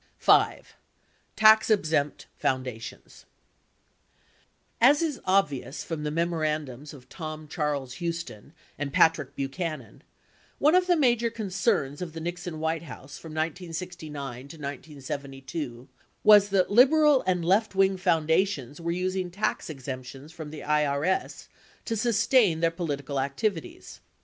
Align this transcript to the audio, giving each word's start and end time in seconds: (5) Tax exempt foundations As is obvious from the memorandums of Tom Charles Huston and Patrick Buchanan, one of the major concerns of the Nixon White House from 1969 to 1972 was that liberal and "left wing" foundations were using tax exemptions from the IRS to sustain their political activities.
(5) 0.17 0.75
Tax 1.35 1.69
exempt 1.69 2.25
foundations 2.35 3.25
As 4.81 4.99
is 5.03 5.21
obvious 5.25 5.83
from 5.83 6.01
the 6.01 6.09
memorandums 6.09 6.91
of 6.91 7.07
Tom 7.07 7.47
Charles 7.47 7.97
Huston 7.99 8.53
and 8.79 8.91
Patrick 8.91 9.35
Buchanan, 9.35 10.01
one 10.57 10.73
of 10.73 10.87
the 10.87 10.97
major 10.97 11.29
concerns 11.29 12.01
of 12.01 12.13
the 12.13 12.19
Nixon 12.19 12.59
White 12.59 12.81
House 12.81 13.19
from 13.19 13.33
1969 13.33 14.39
to 14.47 14.55
1972 14.57 15.87
was 16.23 16.49
that 16.49 16.71
liberal 16.71 17.21
and 17.27 17.45
"left 17.45 17.75
wing" 17.75 17.95
foundations 17.95 18.81
were 18.81 18.89
using 18.89 19.29
tax 19.29 19.69
exemptions 19.69 20.31
from 20.31 20.49
the 20.49 20.61
IRS 20.61 21.47
to 21.85 21.95
sustain 21.95 22.59
their 22.59 22.71
political 22.71 23.19
activities. 23.19 23.99